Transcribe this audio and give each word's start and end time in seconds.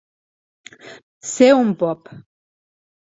Ser 1.33 1.49
un 1.57 1.69
pop. 1.83 2.09